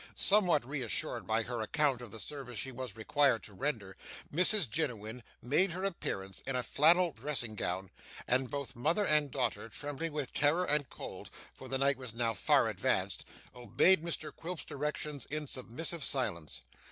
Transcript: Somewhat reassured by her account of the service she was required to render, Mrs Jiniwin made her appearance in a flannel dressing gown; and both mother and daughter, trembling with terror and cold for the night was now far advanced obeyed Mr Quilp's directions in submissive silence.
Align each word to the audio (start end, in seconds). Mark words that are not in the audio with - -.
Somewhat 0.15 0.67
reassured 0.67 1.27
by 1.27 1.43
her 1.43 1.61
account 1.61 2.01
of 2.01 2.09
the 2.09 2.19
service 2.19 2.57
she 2.57 2.71
was 2.71 2.95
required 2.95 3.43
to 3.43 3.53
render, 3.53 3.95
Mrs 4.33 4.67
Jiniwin 4.67 5.21
made 5.43 5.69
her 5.73 5.83
appearance 5.85 6.39
in 6.47 6.55
a 6.55 6.63
flannel 6.63 7.11
dressing 7.11 7.53
gown; 7.53 7.91
and 8.27 8.49
both 8.49 8.75
mother 8.75 9.05
and 9.05 9.29
daughter, 9.29 9.69
trembling 9.69 10.11
with 10.11 10.33
terror 10.33 10.65
and 10.65 10.89
cold 10.89 11.29
for 11.53 11.67
the 11.67 11.77
night 11.77 11.97
was 11.97 12.15
now 12.15 12.33
far 12.33 12.67
advanced 12.67 13.25
obeyed 13.53 14.01
Mr 14.03 14.35
Quilp's 14.35 14.65
directions 14.65 15.27
in 15.27 15.45
submissive 15.45 16.03
silence. 16.03 16.63